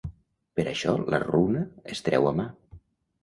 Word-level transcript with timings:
Per 0.59 0.63
això 0.69 0.95
la 1.15 1.19
runa 1.25 1.61
es 1.97 2.01
treu 2.09 2.31
a 2.31 2.31
mà. 2.39 2.47